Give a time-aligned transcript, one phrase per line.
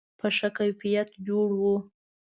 [0.19, 1.63] په ښه کیفیت جوړ و.